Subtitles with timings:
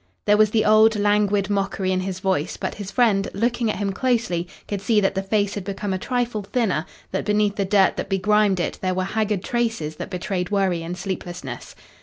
[0.25, 3.93] There was the old languid mockery in his voice, but his friend, looking at him
[3.93, 7.97] closely, could see that the face had become a trifle thinner, that beneath the dirt
[7.97, 11.75] that begrimed it there were haggard traces that betrayed worry and sleeplessness.